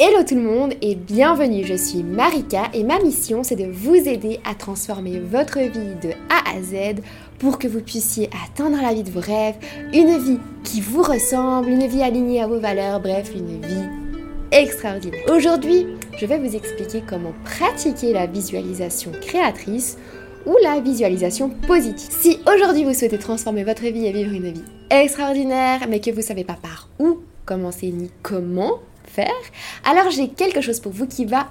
[0.00, 3.96] Hello tout le monde et bienvenue, je suis Marika et ma mission c'est de vous
[3.96, 7.02] aider à transformer votre vie de A à Z
[7.40, 9.56] pour que vous puissiez atteindre la vie de vos rêves,
[9.92, 13.88] une vie qui vous ressemble, une vie alignée à vos valeurs, bref, une vie
[14.52, 15.24] extraordinaire.
[15.34, 19.98] Aujourd'hui, je vais vous expliquer comment pratiquer la visualisation créatrice
[20.46, 22.08] ou la visualisation positive.
[22.20, 26.18] Si aujourd'hui vous souhaitez transformer votre vie et vivre une vie extraordinaire, mais que vous
[26.18, 28.78] ne savez pas par où commencer ni comment,
[29.84, 31.48] alors j'ai quelque chose pour vous qui va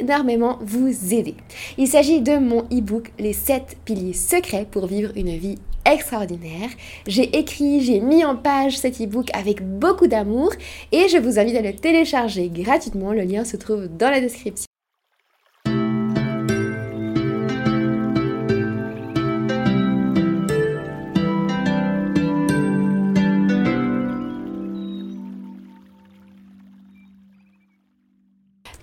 [0.00, 1.34] énormément vous aider.
[1.78, 6.70] Il s'agit de mon e-book Les 7 piliers secrets pour vivre une vie extraordinaire.
[7.06, 10.52] J'ai écrit, j'ai mis en page cet e-book avec beaucoup d'amour
[10.92, 13.12] et je vous invite à le télécharger gratuitement.
[13.12, 14.71] Le lien se trouve dans la description.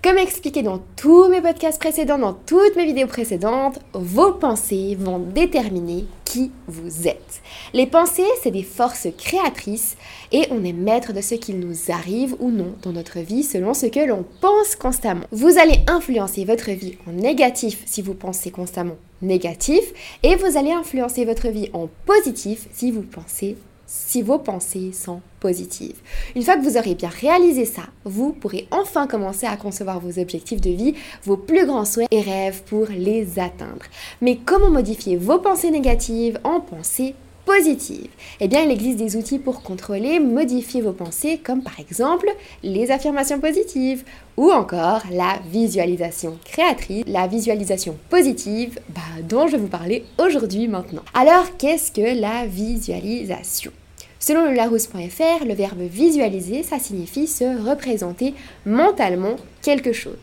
[0.10, 5.20] Comme expliqué dans tous mes podcasts précédents, dans toutes mes vidéos précédentes, vos pensées vont
[5.20, 7.44] déterminer qui vous êtes.
[7.76, 9.98] Les pensées, c'est des forces créatrices
[10.32, 13.76] et on est maître de ce qu'il nous arrive ou non dans notre vie selon
[13.76, 15.26] ce que l'on pense constamment.
[15.32, 19.84] Vous allez influencer votre vie en négatif si vous pensez constamment négatif
[20.24, 23.58] et vous allez influencer votre vie en positif si vous pensez
[23.90, 25.96] si vos pensées sont positives.
[26.36, 30.20] Une fois que vous aurez bien réalisé ça, vous pourrez enfin commencer à concevoir vos
[30.20, 33.86] objectifs de vie, vos plus grands souhaits et rêves pour les atteindre.
[34.22, 38.12] Mais comment modifier vos pensées négatives en pensées positives?
[38.40, 42.30] Eh bien, il existe des outils pour contrôler, modifier vos pensées, comme par exemple
[42.62, 44.04] les affirmations positives
[44.38, 50.68] ou encore la visualisation créatrice, la visualisation positive bah, dont je vais vous parler aujourd'hui
[50.68, 51.04] maintenant.
[51.16, 53.72] Alors, qu'est-ce que la visualisation?
[54.20, 58.34] Selon le Larousse.fr, le verbe visualiser, ça signifie se représenter
[58.66, 60.14] mentalement quelque chose.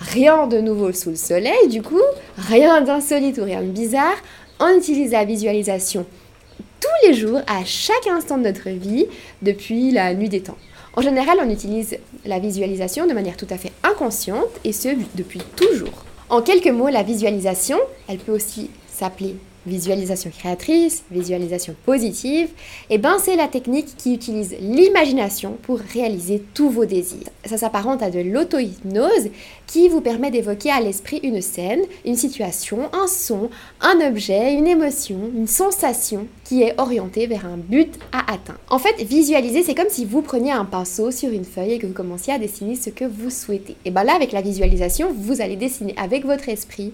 [0.00, 2.00] Rien de nouveau sous le soleil, du coup,
[2.36, 4.16] rien d'insolite ou rien de bizarre.
[4.58, 6.06] On utilise la visualisation
[6.80, 9.06] tous les jours, à chaque instant de notre vie,
[9.42, 10.56] depuis la nuit des temps.
[10.94, 15.40] En général, on utilise la visualisation de manière tout à fait inconsciente, et ce, depuis
[15.56, 16.04] toujours.
[16.30, 17.78] En quelques mots, la visualisation,
[18.08, 22.48] elle peut aussi s'appeler visualisation créatrice, visualisation positive,
[22.88, 27.28] et eh ben c'est la technique qui utilise l'imagination pour réaliser tous vos désirs.
[27.44, 29.30] Ça s'apparente à de l'auto-hypnose
[29.66, 33.50] qui vous permet d'évoquer à l'esprit une scène, une situation, un son,
[33.80, 38.58] un objet, une émotion, une sensation qui est orientée vers un but à atteindre.
[38.68, 41.86] En fait, visualiser, c'est comme si vous preniez un pinceau sur une feuille et que
[41.86, 43.76] vous commenciez à dessiner ce que vous souhaitez.
[43.84, 46.92] Et ben là, avec la visualisation, vous allez dessiner avec votre esprit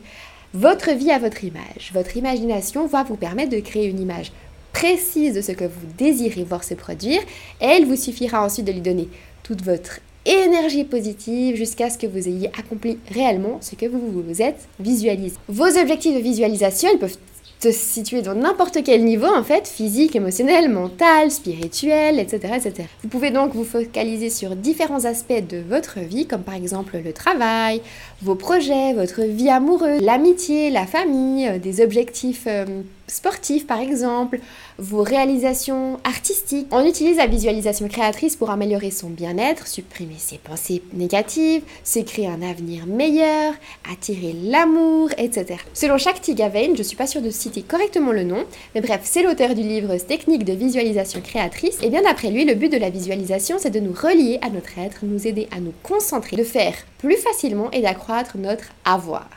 [0.55, 1.91] votre vie à votre image.
[1.93, 4.33] Votre imagination va vous permettre de créer une image
[4.73, 7.23] précise de ce que vous désirez voir se produire
[7.61, 9.09] et il vous suffira ensuite de lui donner
[9.43, 14.43] toute votre énergie positive jusqu'à ce que vous ayez accompli réellement ce que vous vous
[14.43, 15.37] êtes visualisé.
[15.49, 17.17] Vos objectifs de visualisation, ils peuvent
[17.61, 22.89] se situer dans n'importe quel niveau en fait, physique, émotionnel, mental, spirituel, etc., etc.
[23.03, 27.12] Vous pouvez donc vous focaliser sur différents aspects de votre vie, comme par exemple le
[27.12, 27.81] travail,
[28.22, 32.65] vos projets, votre vie amoureuse, l'amitié, la famille, euh, des objectifs euh,
[33.09, 34.41] sportifs par exemple,
[34.78, 36.67] vos réalisations artistiques.
[36.71, 42.27] On utilise la visualisation créatrice pour améliorer son bien-être, supprimer ses pensées négatives, se créer
[42.27, 43.55] un avenir meilleur,
[43.91, 45.56] attirer l'amour, etc.
[45.72, 48.44] Selon chaque Tigavain, je suis pas sûre de citer correctement le nom,
[48.75, 52.55] mais bref, c'est l'auteur du livre Technique de visualisation créatrice, et bien d'après lui, le
[52.55, 55.73] but de la visualisation, c'est de nous relier à notre être, nous aider à nous
[55.83, 56.75] concentrer, de faire
[57.06, 59.28] plus facilement et d'accroître notre avoir.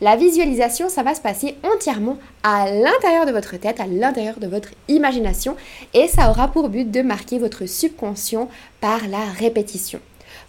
[0.00, 4.48] La visualisation, ça va se passer entièrement à l'intérieur de votre tête, à l'intérieur de
[4.48, 5.54] votre imagination,
[5.94, 8.48] et ça aura pour but de marquer votre subconscient
[8.80, 10.00] par la répétition.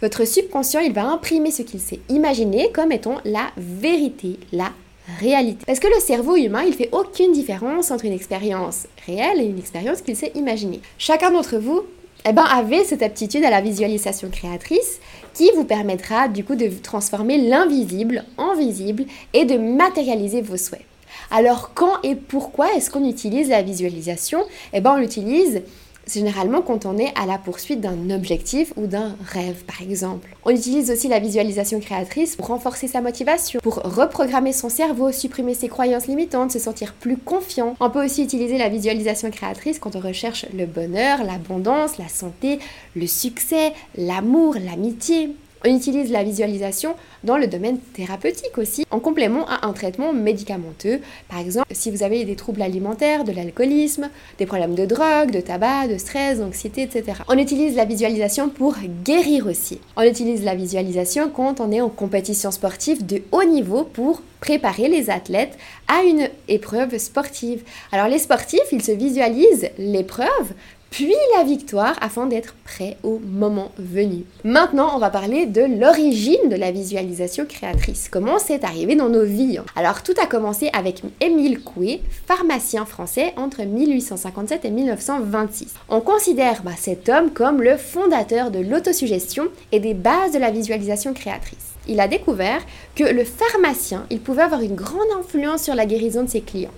[0.02, 4.72] Votre subconscient, il va imprimer ce qu'il s'est imaginé comme étant la vérité, la
[5.20, 5.64] réalité.
[5.66, 9.60] Parce que le cerveau humain, il fait aucune différence entre une expérience réelle et une
[9.60, 10.80] expérience qu'il s'est imaginée.
[10.98, 11.82] Chacun d'entre vous
[12.26, 14.98] eh ben, avez cette aptitude à la visualisation créatrice
[15.34, 19.04] qui vous permettra du coup de transformer l'invisible en visible
[19.34, 20.84] et de matérialiser vos souhaits.
[21.30, 24.44] Alors quand et pourquoi est-ce qu'on utilise la visualisation?
[24.72, 25.62] Eh bien on l'utilise
[26.06, 30.28] généralement quand on est à la poursuite d'un objectif ou d'un rêve, par exemple.
[30.44, 35.54] On utilise aussi la visualisation créatrice pour renforcer sa motivation, pour reprogrammer son cerveau, supprimer
[35.54, 37.76] ses croyances limitantes, se sentir plus confiant.
[37.80, 42.58] On peut aussi utiliser la visualisation créatrice quand on recherche le bonheur, l'abondance, la santé,
[42.94, 45.34] le succès, l'amour, l'amitié.
[45.66, 51.00] On utilise la visualisation dans le domaine thérapeutique aussi, en complément à un traitement médicamenteux.
[51.26, 55.40] Par exemple, si vous avez des troubles alimentaires, de l'alcoolisme, des problèmes de drogue, de
[55.40, 57.18] tabac, de stress, d'anxiété, etc.
[57.28, 59.80] On utilise la visualisation pour guérir aussi.
[59.96, 64.88] On utilise la visualisation quand on est en compétition sportive de haut niveau pour préparer
[64.90, 65.56] les athlètes
[65.88, 67.62] à une épreuve sportive.
[67.90, 70.52] Alors les sportifs, ils se visualisent l'épreuve
[70.94, 74.22] puis la victoire afin d'être prêt au moment venu.
[74.44, 78.08] Maintenant, on va parler de l'origine de la visualisation créatrice.
[78.08, 79.64] Comment c'est arrivé dans nos vies hein?
[79.74, 85.74] Alors, tout a commencé avec Émile Coué, pharmacien français entre 1857 et 1926.
[85.88, 90.52] On considère bah, cet homme comme le fondateur de l'autosuggestion et des bases de la
[90.52, 91.72] visualisation créatrice.
[91.88, 92.62] Il a découvert
[92.94, 96.70] que le pharmacien, il pouvait avoir une grande influence sur la guérison de ses clients.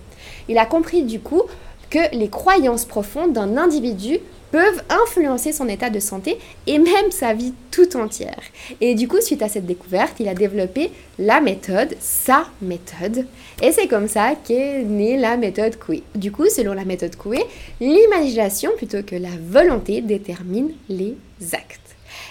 [0.48, 1.42] Il a compris du coup
[1.96, 4.18] que les croyances profondes d'un individu
[4.50, 8.40] peuvent influencer son état de santé et même sa vie tout entière.
[8.82, 13.26] Et du coup, suite à cette découverte, il a développé la méthode, sa méthode,
[13.62, 16.02] et c'est comme ça qu'est née la méthode Coué.
[16.14, 17.42] Du coup, selon la méthode Coué,
[17.80, 21.16] l'imagination plutôt que la volonté détermine les
[21.52, 21.80] actes.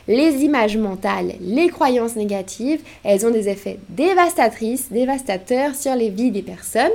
[0.07, 6.29] Les images mentales, les croyances négatives, elles ont des effets dévastatrices, dévastateurs sur les vies
[6.29, 6.91] des personnes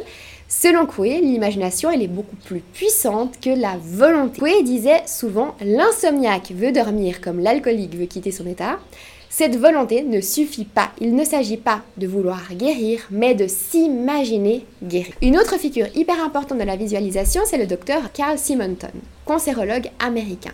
[0.52, 4.40] Selon Coué, l'imagination est beaucoup plus puissante que la volonté.
[4.40, 8.80] Coué disait souvent l'insomniaque veut dormir comme l'alcoolique veut quitter son état.
[9.28, 10.90] Cette volonté ne suffit pas.
[11.00, 15.14] Il ne s'agit pas de vouloir guérir, mais de s'imaginer guérir.
[15.22, 18.90] Une autre figure hyper importante de la visualisation, c'est le docteur Carl Simonton,
[19.26, 20.50] cancérologue américain.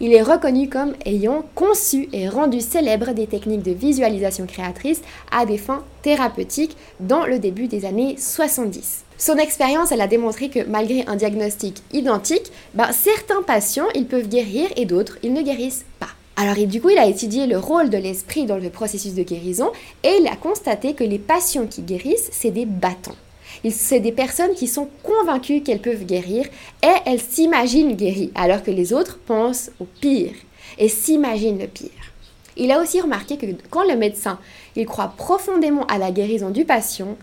[0.00, 5.46] Il est reconnu comme ayant conçu et rendu célèbre des techniques de visualisation créatrice à
[5.46, 9.05] des fins thérapeutiques dans le début des années 70.
[9.18, 14.28] Son expérience, elle a démontré que malgré un diagnostic identique, ben, certains patients, ils peuvent
[14.28, 16.10] guérir et d'autres, ils ne guérissent pas.
[16.36, 19.72] Alors du coup, il a étudié le rôle de l'esprit dans le processus de guérison
[20.04, 23.16] et il a constaté que les patients qui guérissent, c'est des battants.
[23.70, 26.44] C'est des personnes qui sont convaincues qu'elles peuvent guérir
[26.82, 30.34] et elles s'imaginent guéries, alors que les autres pensent au pire
[30.76, 31.88] et s'imaginent le pire.
[32.58, 34.38] Il a aussi remarqué que quand le médecin
[34.76, 37.16] il croit profondément à la guérison du patient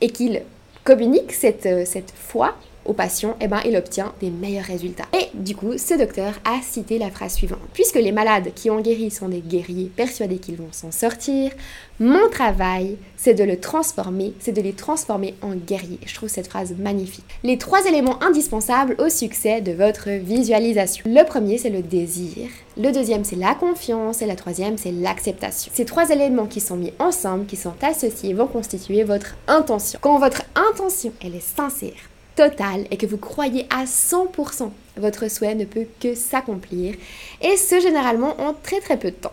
[0.00, 0.42] et qu'il
[0.86, 2.54] communique cette, euh, cette foi
[2.86, 5.06] au patient, eh ben, il obtient des meilleurs résultats.
[5.12, 7.60] Et du coup, ce docteur a cité la phrase suivante.
[7.72, 11.52] Puisque les malades qui ont guéri sont des guerriers persuadés qu'ils vont s'en sortir,
[11.98, 15.98] mon travail, c'est de le transformer, c'est de les transformer en guerriers.
[16.04, 17.24] Je trouve cette phrase magnifique.
[17.42, 21.04] Les trois éléments indispensables au succès de votre visualisation.
[21.06, 22.48] Le premier, c'est le désir.
[22.76, 24.20] Le deuxième, c'est la confiance.
[24.20, 25.72] Et la troisième, c'est l'acceptation.
[25.74, 29.98] Ces trois éléments qui sont mis ensemble, qui sont associés, vont constituer votre intention.
[30.02, 31.92] Quand votre intention, elle est sincère,
[32.36, 36.94] totale et que vous croyez à 100%, votre souhait ne peut que s'accomplir.
[37.42, 39.32] Et ce, généralement, en très très peu de temps.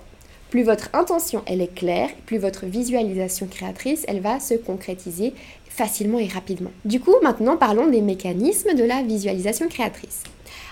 [0.49, 5.33] Plus votre intention, elle est claire, plus votre visualisation créatrice, elle va se concrétiser
[5.69, 6.71] facilement et rapidement.
[6.85, 10.23] Du coup, maintenant, parlons des mécanismes de la visualisation créatrice.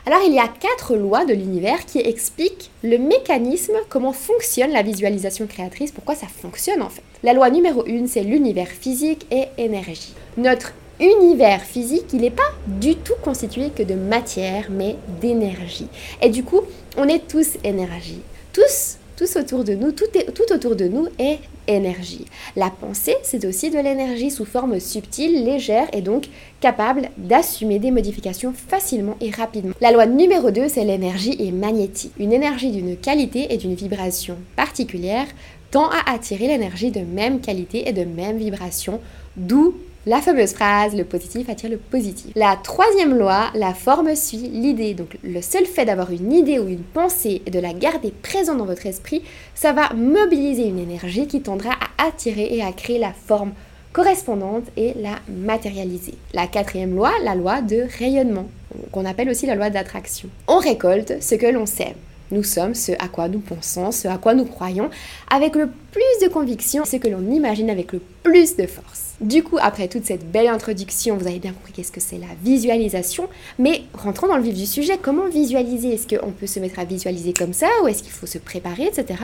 [0.05, 4.81] Alors il y a quatre lois de l'univers qui expliquent le mécanisme, comment fonctionne la
[4.81, 7.03] visualisation créatrice, pourquoi ça fonctionne en fait.
[7.21, 10.15] La loi numéro 1, c'est l'univers physique et énergie.
[10.37, 15.87] Notre univers physique, il n'est pas du tout constitué que de matière, mais d'énergie.
[16.21, 16.61] Et du coup,
[16.97, 18.21] on est tous énergie.
[18.53, 21.37] Tous tous autour de nous, tout, est, tout autour de nous est
[21.67, 22.25] énergie.
[22.55, 26.27] La pensée, c'est aussi de l'énergie sous forme subtile, légère et donc
[26.59, 29.75] capable d'assumer des modifications facilement et rapidement.
[29.79, 32.13] La loi numéro 2, c'est l'énergie et magnétique.
[32.17, 35.27] Une énergie d'une qualité et d'une vibration particulière
[35.69, 38.99] tend à attirer l'énergie de même qualité et de même vibration,
[39.37, 39.75] d'où
[40.07, 42.31] la fameuse phrase, le positif attire le positif.
[42.35, 44.95] La troisième loi, la forme suit l'idée.
[44.95, 48.57] Donc le seul fait d'avoir une idée ou une pensée et de la garder présente
[48.57, 49.21] dans votre esprit,
[49.53, 53.53] ça va mobiliser une énergie qui tendra à attirer et à créer la forme
[53.93, 56.15] correspondante et la matérialiser.
[56.33, 58.47] La quatrième loi, la loi de rayonnement,
[58.91, 60.29] qu'on appelle aussi la loi d'attraction.
[60.47, 61.93] On récolte ce que l'on sème.
[62.31, 64.89] Nous sommes ce à quoi nous pensons, ce à quoi nous croyons,
[65.29, 69.10] avec le plus de conviction, ce que l'on imagine avec le plus de force.
[69.21, 72.33] Du coup, après toute cette belle introduction, vous avez bien compris qu'est-ce que c'est la
[72.43, 75.93] visualisation, mais rentrons dans le vif du sujet, comment visualiser?
[75.93, 78.85] Est-ce qu'on peut se mettre à visualiser comme ça, ou est-ce qu'il faut se préparer,
[78.87, 79.19] etc.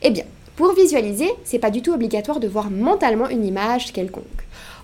[0.00, 0.24] Eh bien,
[0.56, 4.24] pour visualiser, c'est pas du tout obligatoire de voir mentalement une image quelconque.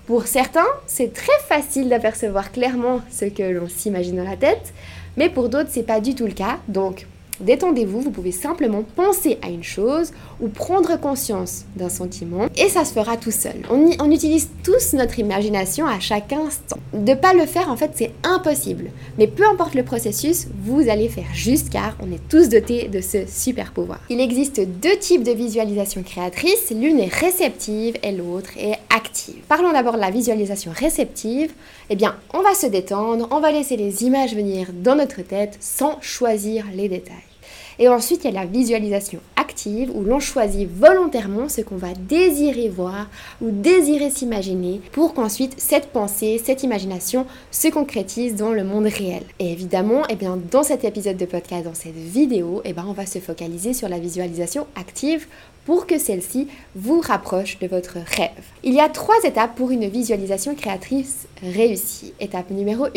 [0.06, 4.74] Pour certains, c'est très facile d'apercevoir clairement ce que l'on s'imagine dans la tête,
[5.16, 6.58] mais pour d'autres, c'est pas du tout le cas.
[6.68, 7.06] Donc,
[7.41, 12.85] Détendez-vous, vous pouvez simplement penser à une chose ou prendre conscience d'un sentiment et ça
[12.85, 13.57] se fera tout seul.
[13.71, 16.79] On, utilise tous notre imagination à chaque instant.
[16.94, 18.90] De pas le faire, en fait, c'est impossible.
[19.18, 23.00] Mais peu importe le processus, vous allez faire juste car on est tous dotés de
[23.00, 23.98] ce super pouvoir.
[24.10, 29.42] Il existe deux types de visualisation créatrice, l'une est réceptive et l'autre est active.
[29.48, 31.52] Parlons d'abord de la visualisation réceptive.
[31.90, 35.56] Eh bien, on va se détendre, on va laisser les images venir dans notre tête
[35.60, 37.34] sans choisir les détails.
[37.78, 41.93] Et ensuite, il y a la visualisation active où l'on choisit volontairement ce qu'on va
[41.95, 43.09] désirer voir
[43.40, 49.23] ou désirer s'imaginer pour qu'ensuite cette pensée, cette imagination se concrétise dans le monde réel.
[49.38, 52.93] Et évidemment, eh bien, dans cet épisode de podcast, dans cette vidéo, eh bien, on
[52.93, 55.26] va se focaliser sur la visualisation active
[55.64, 58.45] pour que celle-ci vous rapproche de votre rêve.
[58.62, 62.12] Il y a trois étapes pour une visualisation créatrice réussie.
[62.21, 62.88] Étape numéro 1,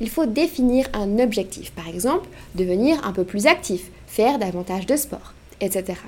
[0.00, 1.70] il faut définir un objectif.
[1.72, 5.98] Par exemple, devenir un peu plus actif, faire davantage de sport, etc.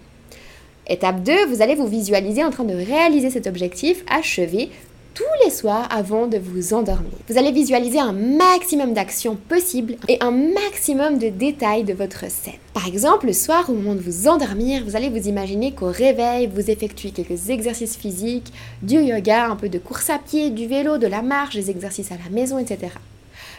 [0.87, 4.71] Étape 2, vous allez vous visualiser en train de réaliser cet objectif achevé
[5.13, 7.13] tous les soirs avant de vous endormir.
[7.29, 12.55] Vous allez visualiser un maximum d'actions possibles et un maximum de détails de votre scène.
[12.73, 16.47] Par exemple, le soir, au moment de vous endormir, vous allez vous imaginer qu'au réveil,
[16.47, 20.97] vous effectuez quelques exercices physiques, du yoga, un peu de course à pied, du vélo,
[20.97, 22.93] de la marche, des exercices à la maison, etc.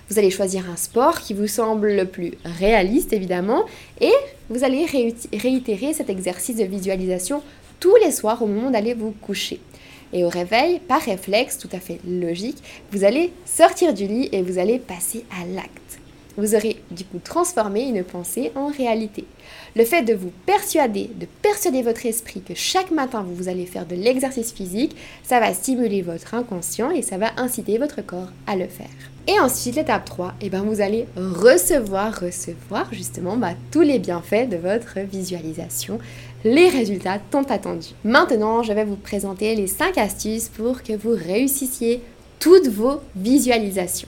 [0.10, 3.66] Vous allez choisir un sport qui vous semble le plus réaliste, évidemment,
[4.02, 4.12] et
[4.50, 4.86] vous allez
[5.34, 7.44] réitérer cet exercice de visualisation
[7.80, 9.60] tous les soirs au moment d'aller vous coucher.
[10.12, 12.58] Et au réveil, par réflexe tout à fait logique,
[12.92, 16.00] vous allez sortir du lit et vous allez passer à l'acte.
[16.38, 19.26] Vous aurez du coup transformé une pensée en réalité.
[19.76, 23.86] Le fait de vous persuader, de persuader votre esprit que chaque matin vous allez faire
[23.86, 28.56] de l'exercice physique, ça va stimuler votre inconscient et ça va inciter votre corps à
[28.56, 28.88] le faire.
[29.32, 34.00] Et ensuite, l'étape 3, et eh ben, vous allez recevoir, recevoir justement bah, tous les
[34.00, 36.00] bienfaits de votre visualisation,
[36.44, 37.94] les résultats tant attendus.
[38.04, 42.02] Maintenant, je vais vous présenter les 5 astuces pour que vous réussissiez
[42.40, 44.08] toutes vos visualisations.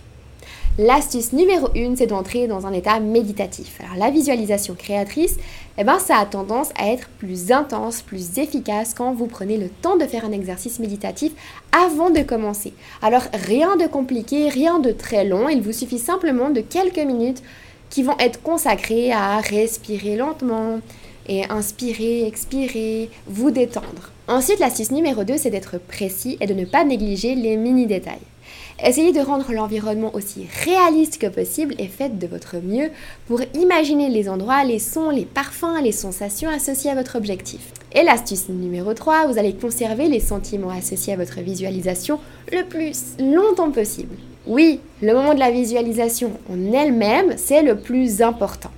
[0.79, 3.77] L'astuce numéro 1, c'est d'entrer dans un état méditatif.
[3.83, 5.35] Alors la visualisation créatrice,
[5.77, 9.67] eh ben, ça a tendance à être plus intense, plus efficace quand vous prenez le
[9.67, 11.33] temps de faire un exercice méditatif
[11.73, 12.71] avant de commencer.
[13.01, 17.43] Alors rien de compliqué, rien de très long, il vous suffit simplement de quelques minutes
[17.89, 20.79] qui vont être consacrées à respirer lentement
[21.27, 24.11] et inspirer, expirer, vous détendre.
[24.29, 28.21] Ensuite, l'astuce numéro 2, c'est d'être précis et de ne pas négliger les mini-détails.
[28.83, 32.89] Essayez de rendre l'environnement aussi réaliste que possible et faites de votre mieux
[33.27, 37.61] pour imaginer les endroits, les sons, les parfums, les sensations associées à votre objectif.
[37.93, 42.19] Et l'astuce numéro 3, vous allez conserver les sentiments associés à votre visualisation
[42.51, 44.15] le plus longtemps possible.
[44.47, 48.71] Oui, le moment de la visualisation en elle-même, c'est le plus important.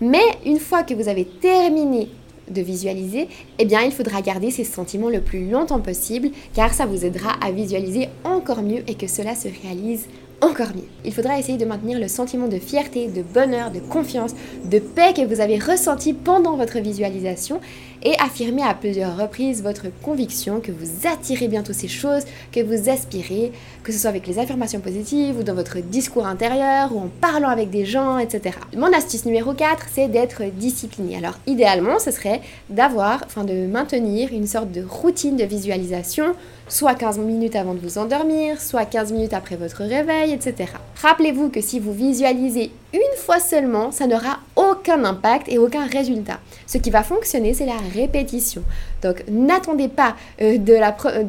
[0.00, 2.08] Mais une fois que vous avez terminé
[2.50, 3.28] de visualiser,
[3.58, 7.32] eh bien il faudra garder ces sentiments le plus longtemps possible car ça vous aidera
[7.40, 10.06] à visualiser encore mieux et que cela se réalise
[10.40, 10.88] encore mieux.
[11.04, 15.12] Il faudra essayer de maintenir le sentiment de fierté, de bonheur, de confiance, de paix
[15.14, 17.60] que vous avez ressenti pendant votre visualisation
[18.02, 22.88] et affirmer à plusieurs reprises votre conviction que vous attirez bientôt ces choses, que vous
[22.88, 23.52] aspirez,
[23.82, 27.48] que ce soit avec les affirmations positives ou dans votre discours intérieur ou en parlant
[27.48, 28.56] avec des gens, etc.
[28.76, 31.16] Mon astuce numéro 4, c'est d'être discipliné.
[31.16, 36.34] Alors idéalement, ce serait d'avoir, enfin de maintenir une sorte de routine de visualisation
[36.70, 40.70] soit 15 minutes avant de vous endormir, soit 15 minutes après votre réveil, etc.
[41.02, 44.38] Rappelez-vous que si vous visualisez une fois seulement, ça n'aura
[44.80, 46.40] aucun impact et aucun résultat.
[46.66, 48.62] Ce qui va fonctionner, c'est la répétition.
[49.02, 51.24] Donc n'attendez pas euh, de, la euh,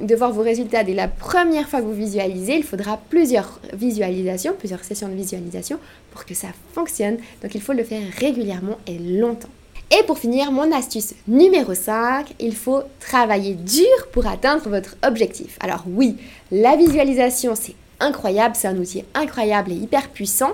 [0.00, 2.56] de voir vos résultats dès la première fois que vous visualisez.
[2.56, 5.78] Il faudra plusieurs visualisations, plusieurs sessions de visualisation
[6.10, 7.16] pour que ça fonctionne.
[7.42, 9.48] Donc il faut le faire régulièrement et longtemps.
[9.98, 15.58] Et pour finir, mon astuce numéro 5, il faut travailler dur pour atteindre votre objectif.
[15.60, 16.16] Alors oui,
[16.50, 20.52] la visualisation, c'est incroyable, c'est un outil incroyable et hyper puissant,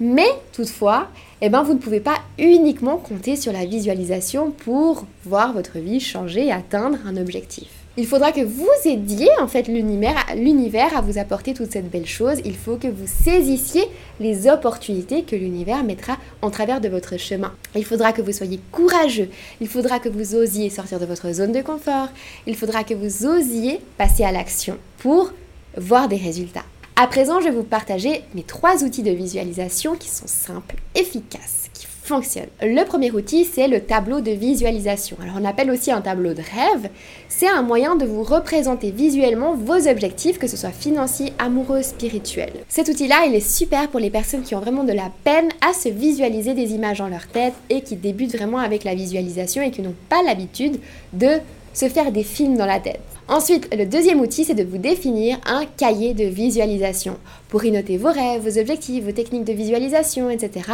[0.00, 1.08] mais toutefois,
[1.42, 6.00] eh ben, vous ne pouvez pas uniquement compter sur la visualisation pour voir votre vie
[6.00, 7.68] changer et atteindre un objectif.
[7.96, 12.38] Il faudra que vous aidiez en fait l'univers à vous apporter toute cette belle chose.
[12.44, 13.84] Il faut que vous saisissiez
[14.20, 17.52] les opportunités que l'univers mettra en travers de votre chemin.
[17.74, 19.28] Il faudra que vous soyez courageux.
[19.60, 22.08] Il faudra que vous osiez sortir de votre zone de confort.
[22.46, 25.32] Il faudra que vous osiez passer à l'action pour
[25.76, 26.64] voir des résultats.
[27.02, 31.70] À présent, je vais vous partager mes trois outils de visualisation qui sont simples, efficaces
[32.02, 32.48] fonctionne.
[32.60, 35.16] Le premier outil, c'est le tableau de visualisation.
[35.22, 36.90] Alors on appelle aussi un tableau de rêve.
[37.28, 42.64] C'est un moyen de vous représenter visuellement vos objectifs, que ce soit financiers, amoureux, spirituels.
[42.68, 45.72] Cet outil-là, il est super pour les personnes qui ont vraiment de la peine à
[45.72, 49.70] se visualiser des images dans leur tête et qui débutent vraiment avec la visualisation et
[49.70, 50.80] qui n'ont pas l'habitude
[51.12, 51.38] de
[51.72, 53.00] se faire des films dans la tête.
[53.30, 57.16] Ensuite, le deuxième outil, c'est de vous définir un cahier de visualisation
[57.48, 60.68] pour y noter vos rêves, vos objectifs, vos techniques de visualisation, etc.,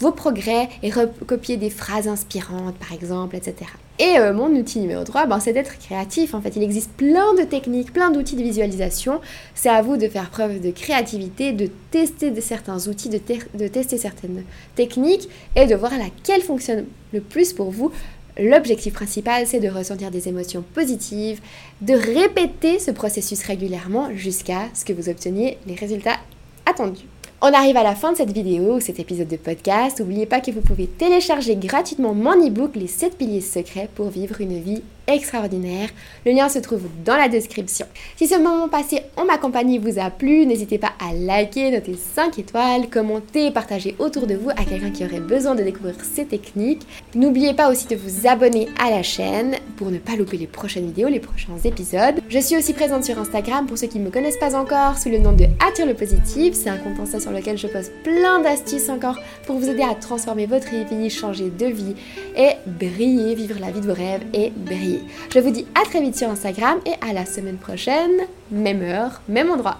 [0.00, 3.70] vos progrès et recopier des phrases inspirantes, par exemple, etc.
[4.00, 6.34] Et euh, mon outil numéro 3, ben, c'est d'être créatif.
[6.34, 9.20] En fait, il existe plein de techniques, plein d'outils de visualisation.
[9.54, 13.20] C'est à vous de faire preuve de créativité, de tester certains outils, de,
[13.54, 14.42] de tester certaines
[14.74, 17.92] techniques et de voir laquelle fonctionne le plus pour vous
[18.38, 21.40] L'objectif principal, c'est de ressentir des émotions positives,
[21.80, 26.18] de répéter ce processus régulièrement jusqu'à ce que vous obteniez les résultats
[26.66, 27.06] attendus.
[27.42, 29.98] On arrive à la fin de cette vidéo, cet épisode de podcast.
[29.98, 34.42] N'oubliez pas que vous pouvez télécharger gratuitement mon e-book Les 7 piliers secrets pour vivre
[34.42, 34.82] une vie
[35.14, 35.88] extraordinaire.
[36.26, 37.86] Le lien se trouve dans la description.
[38.16, 41.96] Si ce moment passé en ma compagnie vous a plu, n'hésitez pas à liker, noter
[41.96, 46.24] 5 étoiles, commenter partager autour de vous à quelqu'un qui aurait besoin de découvrir ces
[46.24, 46.86] techniques.
[47.14, 50.86] N'oubliez pas aussi de vous abonner à la chaîne pour ne pas louper les prochaines
[50.86, 52.20] vidéos, les prochains épisodes.
[52.28, 55.08] Je suis aussi présente sur Instagram pour ceux qui ne me connaissent pas encore sous
[55.08, 56.54] le nom de Attire le Positif.
[56.54, 60.46] C'est un compte sur lequel je poste plein d'astuces encore pour vous aider à transformer
[60.46, 61.94] votre vie, changer de vie
[62.36, 64.99] et briller, vivre la vie de vos rêves et briller.
[65.32, 69.20] Je vous dis à très vite sur Instagram et à la semaine prochaine, même heure,
[69.28, 69.78] même endroit.